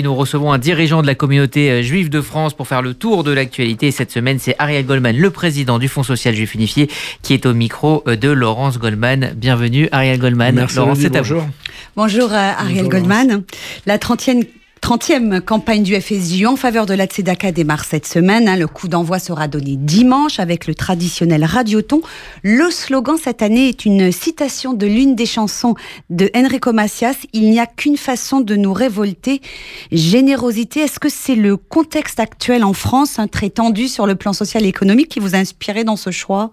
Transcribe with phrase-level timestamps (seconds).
[0.00, 3.24] Nous recevons un dirigeant de la communauté euh, juive de France pour faire le tour
[3.24, 3.90] de l'actualité.
[3.90, 6.88] Cette semaine, c'est Ariel Goldman, le président du Fonds social juif unifié,
[7.22, 9.32] qui est au micro euh, de Laurence Goldman.
[9.34, 10.54] Bienvenue, Ariel Goldman.
[10.54, 11.42] Merci, Laurence, c'est à vous.
[11.96, 13.42] Bonjour, euh, Ariel Goldman.
[13.86, 14.46] La 30e
[14.80, 18.48] 30e campagne du FSJU en faveur de la Tzedaka démarre cette semaine.
[18.48, 18.56] Hein.
[18.56, 22.00] Le coup d'envoi sera donné dimanche avec le traditionnel radioton.
[22.42, 25.74] Le slogan cette année est une citation de l'une des chansons
[26.10, 27.16] de Enrico Macias.
[27.32, 29.42] Il n'y a qu'une façon de nous révolter.
[29.92, 30.80] Générosité.
[30.80, 34.64] Est-ce que c'est le contexte actuel en France, hein, très tendu sur le plan social
[34.64, 36.50] et économique, qui vous a inspiré dans ce choix?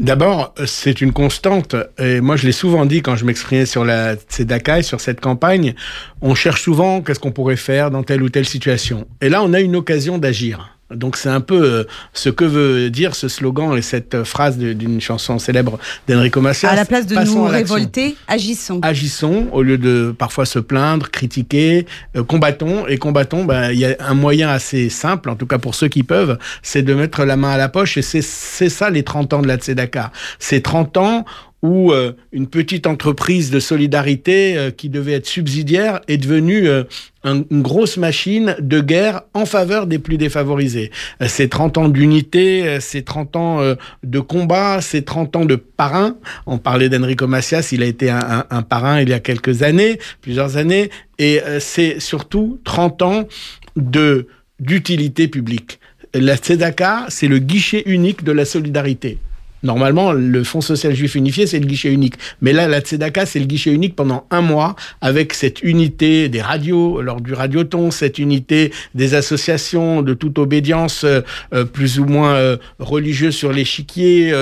[0.00, 4.16] D'abord, c'est une constante, et moi je l'ai souvent dit quand je m'exprimais sur la
[4.16, 5.74] Tzedaka sur cette campagne,
[6.20, 9.06] on cherche souvent qu'est-ce qu'on pourrait faire dans telle ou telle situation.
[9.20, 10.73] Et là, on a une occasion d'agir.
[10.90, 15.00] Donc c'est un peu euh, ce que veut dire ce slogan et cette phrase d'une
[15.00, 16.70] chanson célèbre d'Enrico Macias.
[16.70, 18.80] À la place de nous révolter, agissons.
[18.82, 22.86] Agissons au lieu de parfois se plaindre, critiquer, euh, combattons.
[22.86, 25.88] Et combattons, ben, il y a un moyen assez simple, en tout cas pour ceux
[25.88, 27.96] qui peuvent, c'est de mettre la main à la poche.
[27.96, 28.22] Et c'est
[28.68, 30.12] ça les 30 ans de la Tzedaka.
[30.38, 31.24] C'est 30 ans
[31.64, 36.84] où euh, une petite entreprise de solidarité euh, qui devait être subsidiaire est devenue euh,
[37.24, 40.90] une grosse machine de guerre en faveur des plus défavorisés.
[41.26, 46.18] c'est 30 ans d'unité, c'est 30 ans de combat, c'est 30 ans de parrain.
[46.44, 50.58] On parlait d'Enrico Macias, il a été un, parrain il y a quelques années, plusieurs
[50.58, 53.28] années, et c'est surtout 30 ans
[53.76, 54.26] de
[54.60, 55.80] d'utilité publique.
[56.12, 59.16] La Tzedaka, c'est le guichet unique de la solidarité.
[59.64, 62.14] Normalement, le Fonds social juif unifié, c'est le guichet unique.
[62.42, 66.42] Mais là, la Tzedaka, c'est le guichet unique pendant un mois, avec cette unité des
[66.42, 71.22] radios, lors du radioton, cette unité des associations de toute obédience, euh,
[71.54, 74.32] euh, plus ou moins euh, religieuse sur l'échiquier,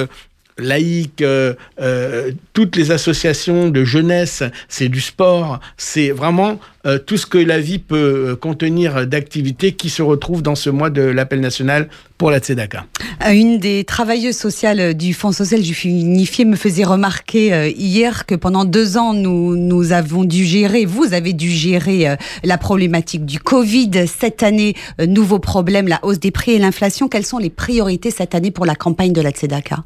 [0.58, 1.24] laïque,
[2.52, 7.60] toutes les associations de jeunesse, c'est du sport, c'est vraiment euh, tout ce que la
[7.60, 11.88] vie peut euh, contenir d'activités qui se retrouvent dans ce mois de l'appel national
[12.18, 12.86] pour la Tzedaka.
[13.24, 18.34] Euh, une des travailleuses sociales du Fonds social du unifié me faisait remarquer hier que
[18.34, 23.38] pendant deux ans, nous, nous avons dû gérer, vous avez dû gérer la problématique du
[23.38, 24.06] Covid.
[24.06, 24.74] Cette année,
[25.06, 27.08] nouveau problème, la hausse des prix et l'inflation.
[27.08, 29.84] Quelles sont les priorités cette année pour la campagne de la Tzedaka?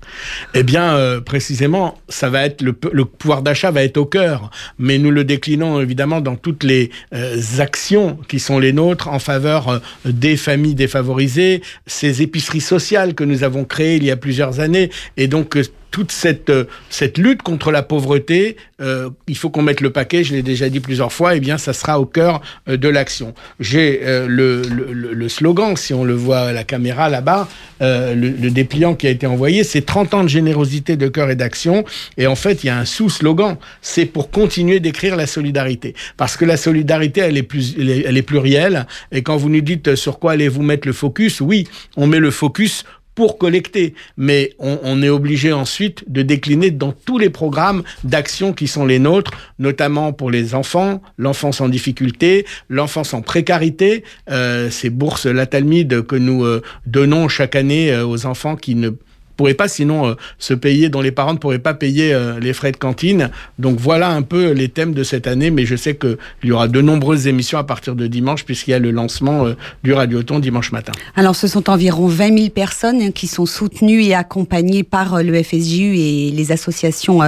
[0.55, 4.99] Eh bien, précisément, ça va être le, le pouvoir d'achat va être au cœur, mais
[4.99, 9.69] nous le déclinons évidemment dans toutes les euh, actions qui sont les nôtres en faveur
[9.69, 14.61] euh, des familles défavorisées, ces épiceries sociales que nous avons créées il y a plusieurs
[14.61, 15.65] années, et donc euh,
[15.97, 20.25] toute cette, euh, cette lutte contre la pauvreté, euh, il faut qu'on mette le paquet,
[20.25, 22.91] je l'ai déjà dit plusieurs fois, et eh bien ça sera au cœur euh, de
[22.91, 23.33] l'action.
[23.61, 27.49] J'ai le, slogan, si on le voit à la caméra là-bas,
[27.81, 31.87] le, dépliant qui a été envoyé, c'est 30 ans de générosité, de cœur et d'action,
[32.19, 35.95] et en fait il y a un sous-slogan, c'est pour continuer d'écrire la solidarité.
[36.19, 39.95] Parce que la solidarité, elle est, plus, elle est plurielle, et quand vous nous dites
[39.95, 42.85] sur quoi allez-vous mettre le focus, oui, on met le focus
[43.17, 43.95] pour collecter.
[44.17, 49.01] Mais on, est obligé ensuite de décliner dans tous les programmes d'action qui sont les
[49.01, 56.07] nôtres, notamment pour les enfants, l'enfance en difficulté, l'enfance en précarité, euh, ces bourses Latalmide
[56.07, 58.91] que nous euh, donnons chaque année euh, aux enfants qui ne
[59.37, 62.53] pourraient pas sinon euh, se payer, dont les parents ne pourraient pas payer euh, les
[62.53, 63.31] frais de cantine.
[63.59, 66.69] Donc voilà un peu les thèmes de cette année, mais je sais qu'il y aura
[66.69, 69.55] de nombreuses émissions à partir de dimanche, puisqu'il y a le lancement euh,
[69.85, 70.93] du Radioton dimanche matin.
[71.15, 75.43] Alors ce sont environ 20 000 personnes hein, qui sont soutenues et accompagnées par le
[75.43, 77.21] FSJU et les associations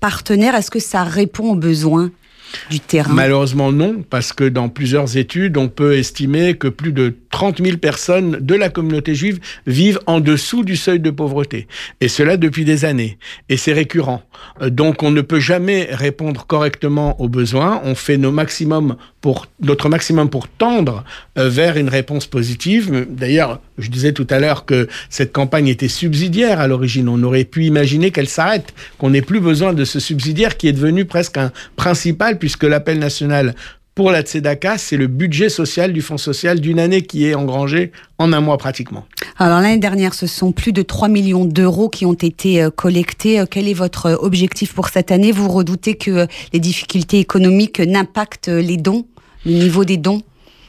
[0.00, 0.54] partenaires.
[0.54, 2.10] Est-ce que ça répond aux besoins
[2.70, 3.12] du terrain?
[3.12, 7.78] Malheureusement non, parce que dans plusieurs études, on peut estimer que plus de 30 000
[7.78, 11.66] personnes de la communauté juive vivent en dessous du seuil de pauvreté.
[12.00, 13.18] Et cela depuis des années.
[13.48, 14.22] Et c'est récurrent.
[14.60, 17.80] Euh, donc on ne peut jamais répondre correctement aux besoins.
[17.84, 18.32] On fait nos
[19.20, 21.04] pour, notre maximum pour tendre
[21.38, 23.06] euh, vers une réponse positive.
[23.08, 27.08] D'ailleurs, je disais tout à l'heure que cette campagne était subsidiaire à l'origine.
[27.08, 30.72] On aurait pu imaginer qu'elle s'arrête, qu'on n'ait plus besoin de ce subsidiaire qui est
[30.72, 33.54] devenu presque un principal puisque l'appel national
[33.94, 37.92] pour la Tzedaka, c'est le budget social du Fonds social d'une année qui est engrangé
[38.18, 39.06] en un mois pratiquement.
[39.36, 43.40] Alors l'année dernière, ce sont plus de 3 millions d'euros qui ont été euh, collectés.
[43.40, 45.30] Euh, quel est votre objectif pour cette année?
[45.30, 49.04] Vous redoutez que euh, les difficultés économiques n'impactent les dons,
[49.44, 50.22] le niveau des dons?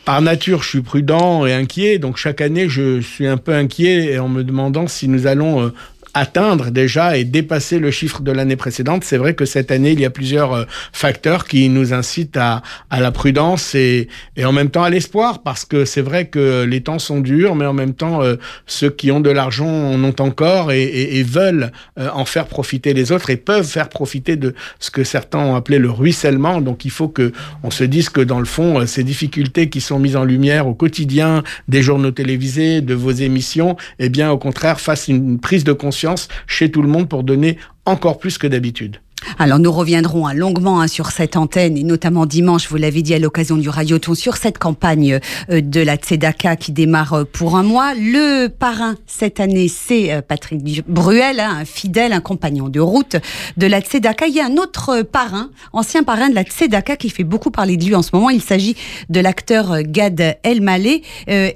[0.04, 4.20] Par nature, je suis prudent et inquiet, donc chaque année, je suis un peu inquiet
[4.20, 5.72] en me demandant si nous allons
[6.14, 9.04] atteindre déjà et dépasser le chiffre de l'année précédente.
[9.04, 12.62] C'est vrai que cette année, il y a plusieurs euh, facteurs qui nous incitent à,
[12.90, 16.64] à la prudence et, et en même temps à l'espoir, parce que c'est vrai que
[16.64, 18.36] les temps sont durs, mais en même temps, euh,
[18.68, 22.46] ceux qui ont de l'argent en ont encore et, et, et veulent euh, en faire
[22.46, 26.62] profiter les autres et peuvent faire profiter de ce que certains ont appelé le ruissellement.
[26.62, 27.32] Donc il faut que
[27.64, 30.76] on se dise que dans le fond, ces difficultés qui sont mises en lumière au
[30.76, 35.74] quotidien des journaux télévisés, de vos émissions, eh bien au contraire, fassent une prise de
[35.74, 36.03] conscience
[36.48, 38.98] chez tout le monde pour donner encore plus que d'habitude.
[39.40, 43.14] Alors nous reviendrons hein, longuement hein, sur cette antenne et notamment dimanche, vous l'avez dit
[43.14, 47.56] à l'occasion du Radioton, sur cette campagne euh, de la Tzedaka qui démarre euh, pour
[47.56, 47.94] un mois.
[47.96, 53.16] Le parrain cette année, c'est euh, Patrick Bruel, hein, un fidèle, un compagnon de route
[53.58, 54.28] de la Tzedaka.
[54.28, 57.78] Il y a un autre parrain, ancien parrain de la Tzedaka qui fait beaucoup parler
[57.78, 58.30] de lui en ce moment.
[58.30, 58.76] Il s'agit
[59.10, 61.02] de l'acteur Gad Elmaleh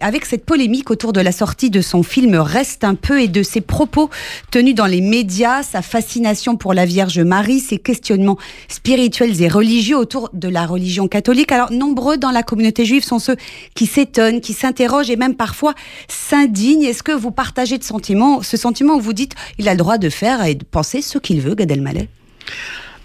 [0.01, 3.43] avec cette polémique autour de la sortie de son film Reste un peu et de
[3.43, 4.09] ses propos
[4.51, 8.37] tenus dans les médias, sa fascination pour la Vierge Marie ces questionnements
[8.67, 11.51] spirituels et religieux autour de la religion catholique.
[11.51, 13.35] Alors, nombreux dans la communauté juive sont ceux
[13.75, 15.73] qui s'étonnent, qui s'interrogent et même parfois
[16.07, 16.83] s'indignent.
[16.83, 19.97] Est-ce que vous partagez de sentiment, ce sentiment où vous dites il a le droit
[19.97, 22.07] de faire et de penser ce qu'il veut, Gad Elmaleh?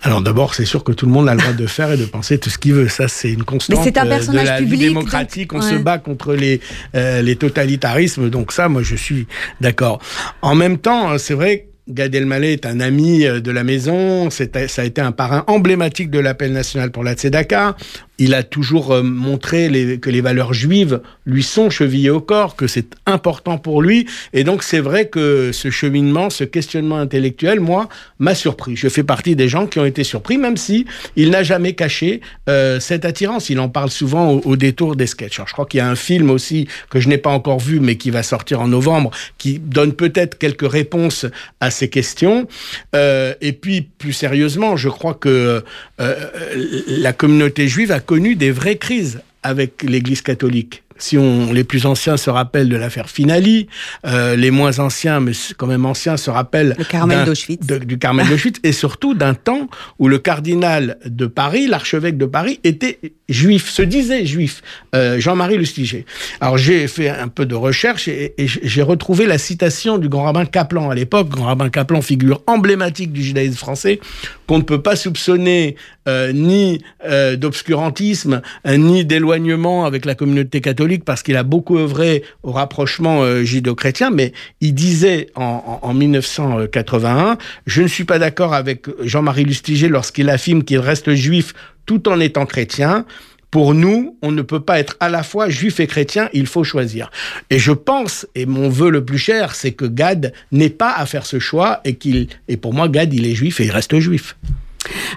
[0.04, 2.04] Alors d'abord, c'est sûr que tout le monde a le droit de faire et de
[2.04, 2.88] penser tout ce qu'il veut.
[2.88, 5.52] Ça, c'est une constante Mais c'est un personnage de la public, vie démocratique.
[5.52, 6.60] on se bat contre les,
[6.96, 8.28] euh, les totalitarismes.
[8.28, 9.28] Donc ça, moi, je suis
[9.60, 10.00] d'accord.
[10.42, 14.44] En même temps, c'est vrai Gad Elmaleh est un ami euh, de la maison, ça
[14.54, 17.74] a été un parrain emblématique de l'appel national pour la Tzedaka
[18.22, 22.68] il a toujours euh, montré que les valeurs juives lui sont chevillées au corps, que
[22.68, 24.06] c'est important pour lui.
[24.32, 27.88] Et donc c'est vrai que ce cheminement, ce questionnement intellectuel, moi,
[28.20, 28.76] m'a surpris.
[28.76, 30.86] Je fais partie des gens qui ont été surpris, même si
[31.16, 33.50] il n'a jamais caché euh, cette attirance.
[33.50, 35.40] Il en parle souvent au, détour des sketchs.
[35.44, 37.96] je crois qu'il y a un film aussi que je n'ai pas encore vu, mais
[37.96, 41.26] qui va sortir en novembre, qui donne peut-être quelques réponses
[41.58, 42.46] à ces questions.
[42.94, 45.64] Euh, et puis, plus sérieusement, je crois que
[45.98, 51.84] la communauté juive a connu des vraies crises avec l'Église catholique si on, les plus
[51.86, 53.66] anciens se rappellent de l'affaire Finali,
[54.06, 57.66] euh, les moins anciens, mais quand même anciens, se rappellent le Carmel d'Auschwitz.
[57.66, 62.60] du Carmel d'Auschwitz, et surtout d'un temps où le cardinal de Paris, l'archevêque de Paris,
[62.62, 62.98] était
[63.32, 64.62] juif, se disait juif,
[64.94, 66.04] euh, Jean-Marie Lustiger.
[66.40, 70.44] Alors j'ai fait un peu de recherche et, j'ai retrouvé la citation du grand rabbin
[70.44, 71.28] Kaplan à l'époque.
[71.28, 74.00] Grand rabbin Kaplan, figure emblématique du judaïsme français,
[74.46, 75.76] qu'on ne peut pas soupçonner
[76.08, 82.22] euh, ni euh, d'obscurantisme, ni d'éloignement avec la communauté catholique parce qu'il a beaucoup œuvré
[82.42, 89.44] au rapprochement judéo-chrétien, mais il disait en, 1981, je ne suis pas d'accord avec Jean-Marie
[89.44, 91.54] Lustiger lorsqu'il affirme qu'il reste juif
[91.86, 93.04] tout en étant chrétien.
[93.50, 96.64] Pour nous, on ne peut pas être à la fois juif et chrétien, il faut
[96.64, 97.10] choisir.
[97.50, 101.04] Et je pense, et mon vœu le plus cher, c'est que Gad n'ait pas à
[101.04, 103.98] faire ce choix et qu'il, et pour moi, Gad, il est juif et il reste
[103.98, 104.36] juif.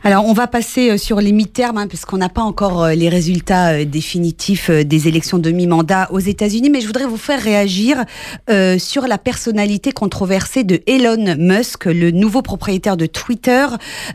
[0.04, 3.10] Alors, on va passer euh, sur les mi-termes, hein, puisqu'on n'a pas encore euh, les
[3.10, 8.04] résultats euh, définitifs des élections de mi-mandat aux États-Unis, mais je voudrais vous faire réagir
[8.78, 13.66] sur la personnalité controversée de Elon Musk, le nouveau propriétaire de Twitter,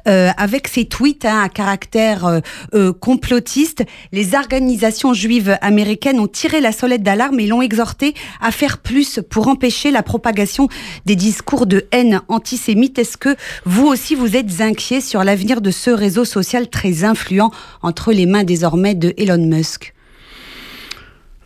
[0.07, 2.41] avec ses tweets hein, à caractère
[3.01, 3.85] complotiste.
[4.13, 9.21] Les organisations juives américaines ont tiré la solette d'alarme et l'ont exhorté à faire plus
[9.29, 10.69] pour empêcher la propagation
[11.07, 12.99] des discours de haine antisémite.
[12.99, 17.51] Est-ce que vous aussi vous êtes inquiet sur l'avenir de ce réseau social très influent
[17.81, 19.95] entre les mains désormais de Elon Musk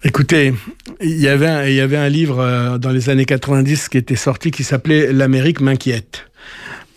[0.03, 0.53] Écoutez,
[1.01, 5.13] il y avait un, livre euh, dans les années 90 qui était sorti qui s'appelait
[5.13, 6.27] L'Amérique m'inquiète.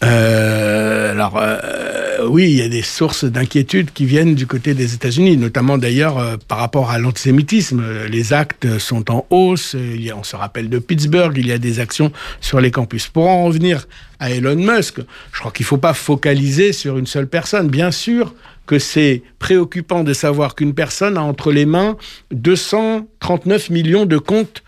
[0.03, 1.86] Euh, alors, euh,
[2.25, 6.17] oui, il y a des sources d'inquiétude qui viennent du côté des États-Unis, notamment d'ailleurs
[6.17, 7.83] euh, par rapport à l'antisémitisme.
[8.09, 9.75] Les actes sont en hausse.
[10.15, 12.11] On se rappelle de Pittsburgh, il y a des actions
[12.42, 13.07] sur les campus.
[13.07, 13.87] Pour en revenir
[14.19, 14.99] à Elon Musk,
[15.31, 17.68] je crois qu'il ne faut pas focaliser sur une seule personne.
[17.68, 18.33] Bien sûr
[18.65, 21.97] que c'est préoccupant de savoir qu'une personne a entre les mains
[22.31, 24.63] 239 millions de comptes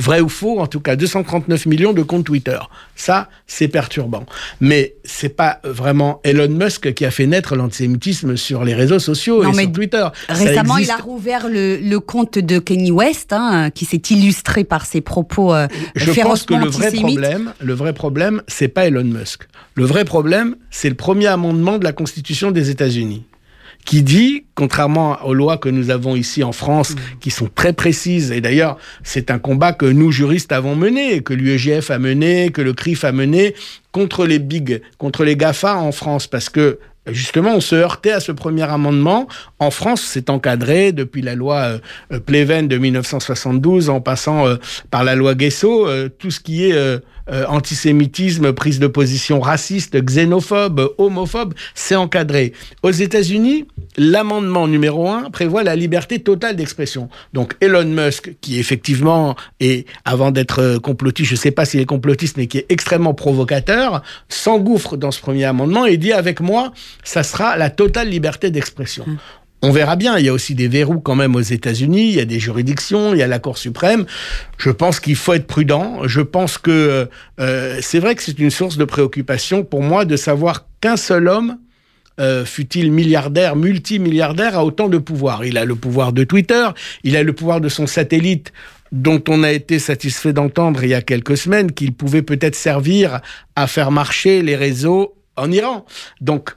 [0.00, 2.58] vrai ou faux, en tout cas 239 millions de comptes Twitter.
[2.96, 4.24] Ça, c'est perturbant.
[4.60, 9.42] Mais c'est pas vraiment Elon Musk qui a fait naître l'antisémitisme sur les réseaux sociaux
[9.42, 10.06] et sur Twitter.
[10.28, 15.02] Récemment, il a rouvert le, compte de Kanye West, hein, qui s'est illustré par ses
[15.02, 19.42] propos euh, Je pense que le vrai problème, le vrai problème, c'est pas Elon Musk.
[19.74, 23.24] Le vrai problème, c'est le premier amendement de la Constitution des États-Unis
[23.84, 26.98] qui dit, contrairement aux lois que nous avons ici en France, mmh.
[27.20, 31.34] qui sont très précises, et d'ailleurs c'est un combat que nous juristes avons mené, que
[31.34, 33.54] l'UEGF a mené, que le CRIF a mené,
[33.92, 38.20] contre les big, contre les GAFA en France, parce que Justement, on se heurtait à
[38.20, 39.26] ce premier amendement.
[39.58, 41.80] En France, c'est encadré depuis la loi
[42.12, 44.56] euh Pleven de 1972, en passant euh,
[44.90, 47.00] par la loi Guesso, euh, tout ce qui est
[47.48, 52.52] antisémitisme, prise de position raciste, xénophobe, homophobe, c'est encadré.
[52.82, 57.08] Aux États-Unis, l'amendement numéro un prévoit la liberté totale d'expression.
[57.32, 61.86] Donc Elon Musk, qui effectivement est, avant d'être complotiste, je ne sais pas s'il est
[61.86, 66.72] complotiste, mais qui est extrêmement provocateur, s'engouffre dans ce premier amendement et dit avec moi,
[67.04, 69.04] ça sera la totale liberté d'expression.
[69.06, 69.18] Hum.
[69.62, 70.18] On verra bien.
[70.18, 72.08] Il y a aussi des verrous quand même aux États-Unis.
[72.08, 73.12] Il y a des juridictions.
[73.12, 74.06] Il y a la Cour suprême.
[74.58, 76.06] Je pense qu'il faut être prudent.
[76.06, 77.08] Je pense que
[77.40, 81.28] euh, c'est vrai que c'est une source de préoccupation pour moi de savoir qu'un seul
[81.28, 81.58] homme
[82.20, 85.44] euh, fut-il milliardaire, multimilliardaire, a autant de pouvoir.
[85.44, 86.68] Il a le pouvoir de Twitter,
[87.02, 88.52] il a le pouvoir de son satellite
[88.92, 93.20] dont on a été satisfait d'entendre il y a quelques semaines qu'il pouvait peut-être servir
[93.56, 95.86] à faire marcher les réseaux en Iran.
[96.20, 96.50] Donc,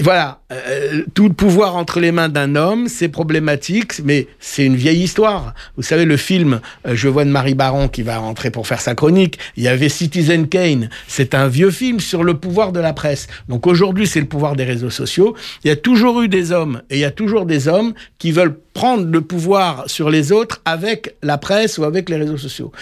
[0.00, 4.76] voilà, euh, tout le pouvoir entre les mains d'un homme, c'est problématique, mais c'est une
[4.76, 5.54] vieille histoire.
[5.76, 8.80] Vous savez, le film, euh, je vois de Marie Baron qui va rentrer pour faire
[8.80, 12.80] sa chronique, il y avait Citizen Kane, c'est un vieux film sur le pouvoir de
[12.80, 13.26] la presse.
[13.48, 15.34] Donc aujourd'hui, c'est le pouvoir des réseaux sociaux.
[15.64, 18.32] Il y a toujours eu des hommes, et il y a toujours des hommes qui
[18.32, 22.72] veulent prendre le pouvoir sur les autres avec la presse ou avec les réseaux sociaux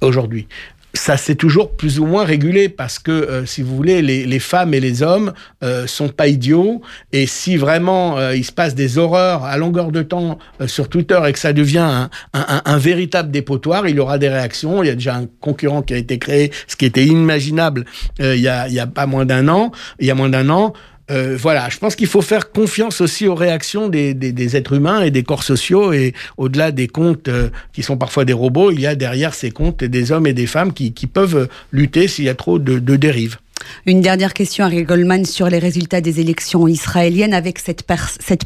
[0.00, 0.46] aujourd'hui
[0.94, 4.38] ça s'est toujours plus ou moins régulé parce que, euh, si vous voulez, les, les,
[4.38, 5.32] femmes et les hommes
[5.62, 6.80] euh, sont pas idiots.
[7.12, 10.88] Et si vraiment euh, il se passe des horreurs à longueur de temps euh, sur
[10.88, 14.82] Twitter et que ça devient un, un, un, véritable dépotoir, il y aura des réactions.
[14.82, 17.84] Il y a déjà un concurrent qui a été créé, ce qui était inimaginable
[18.18, 19.72] il y, a, il y a pas moins d'un an.
[19.98, 20.72] Il y a moins d'un an.
[21.10, 25.02] Euh, voilà, je pense qu'il faut faire confiance aussi aux réactions des, des, êtres humains
[25.02, 25.92] et des corps sociaux.
[25.92, 29.50] Et au-delà des comptes euh, qui sont parfois des robots, il y a derrière ces
[29.50, 32.78] comptes des hommes et des femmes qui, qui peuvent lutter s'il y a trop de,
[32.78, 33.38] de dérives.
[33.86, 37.84] Une dernière question, Harry Goldman, sur les résultats des élections israéliennes avec cette,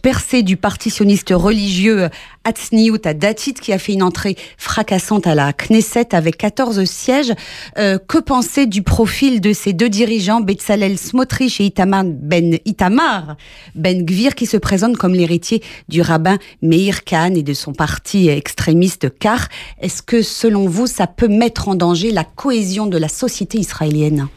[0.00, 2.08] percée du parti sioniste religieux.
[2.44, 7.32] Hatzniout à Datit qui a fait une entrée fracassante à la Knesset avec 14 sièges.
[7.78, 13.36] Euh, que penser du profil de ces deux dirigeants, Betzalel Smotrich et Itamar Ben, Itamar
[13.74, 18.28] ben Gvir, qui se présentent comme l'héritier du rabbin Meir Khan et de son parti
[18.28, 19.48] extrémiste Kar?
[19.80, 24.28] Est-ce que, selon vous, ça peut mettre en danger la cohésion de la société israélienne?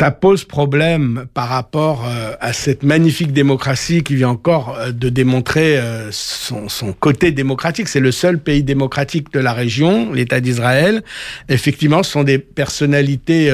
[0.00, 5.10] Ça pose problème par rapport euh, à cette magnifique démocratie qui vient encore euh, de
[5.10, 7.86] démontrer euh, son, son, côté démocratique.
[7.86, 11.02] C'est le seul pays démocratique de la région, l'État d'Israël.
[11.50, 13.50] Effectivement, ce sont des personnalités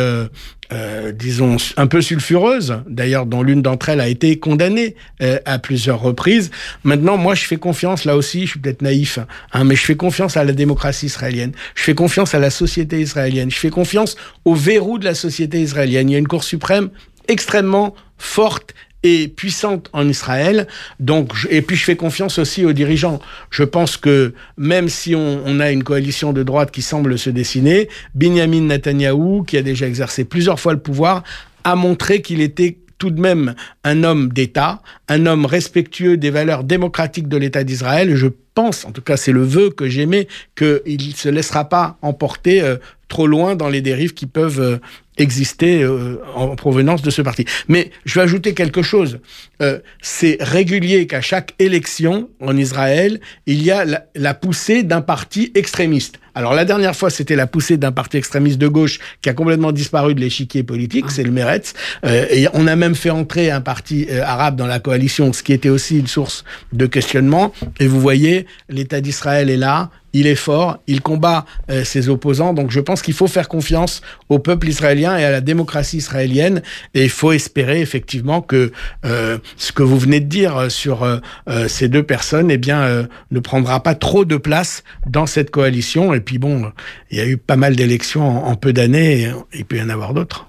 [0.73, 5.59] euh, disons, un peu sulfureuse, d'ailleurs, dont l'une d'entre elles a été condamnée euh, à
[5.59, 6.51] plusieurs reprises.
[6.85, 9.19] Maintenant, moi, je fais confiance, là aussi, je suis peut-être naïf,
[9.53, 13.01] hein, mais je fais confiance à la démocratie israélienne, je fais confiance à la société
[13.01, 16.09] israélienne, je fais confiance au verrou de la société israélienne.
[16.11, 16.91] Il y a une Cour suprême
[17.29, 20.67] extrêmement forte et puissante en Israël.
[21.01, 23.21] Donc, et puis je fais confiance aussi aux dirigeants.
[23.51, 27.89] Je pense que même si on, a une coalition de droite qui semble se dessiner,
[28.15, 31.23] Benjamin Netanyahou, qui a déjà exercé plusieurs fois le pouvoir,
[31.65, 36.65] a montré qu'il était tout de même un homme d'État, un homme respectueux des valeurs
[36.65, 38.17] démocratiques de l'État d'Israël.
[38.17, 41.99] Je pense, en tout cas c'est le vœu que j'aimais, qu'il ne se laissera pas
[42.03, 42.77] emporter euh,
[43.09, 44.79] trop loin dans les dérives qui peuvent euh,
[45.19, 47.45] exister euh, en provenance de ce parti.
[47.69, 49.19] Mais je vais ajouter quelque chose.
[49.63, 53.85] Euh, c'est régulier qu'à chaque élection en Israël, il y a
[54.15, 56.19] la, poussée d'un parti extrémiste.
[56.35, 59.73] Alors la dernière fois, c'était la poussée d'un parti extrémiste de gauche qui a complètement
[59.73, 61.73] disparu de l'échiquier politique, c'est le Meretz.
[62.05, 65.43] Euh, et on a même fait entrer un parti euh, arabe dans la coalition, ce
[65.43, 66.45] qui était aussi une source
[66.75, 67.55] de questionnement.
[67.81, 72.55] Et vous voyez, l'État d'Israël est là, il est fort, il combat euh, ses opposants.
[72.55, 76.63] Donc je pense qu'il faut faire confiance au peuple israélien et à la démocratie israélienne.
[76.95, 78.73] Et il faut espérer effectivement que
[79.05, 81.19] euh, ce que vous venez de dire sur euh,
[81.49, 86.15] euh ces deux personnes, eh bien, ne prendra pas trop de place dans cette coalition.
[86.15, 86.73] Et puis bon,
[87.11, 89.83] il y a eu pas mal d'élections en, en peu d'années, et il peut y
[89.83, 90.47] en avoir d'autres.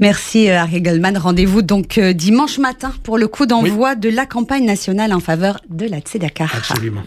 [0.00, 1.18] Merci Harry Goldman.
[1.18, 4.00] Rendez-vous donc dimanche matin pour le coup d'envoi oui.
[4.00, 6.46] de la campagne nationale en faveur de la Tzedaka.
[6.52, 7.04] Absolument.